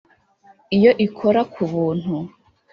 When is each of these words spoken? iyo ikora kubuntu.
iyo 0.77 0.91
ikora 1.07 1.41
kubuntu. 1.53 2.13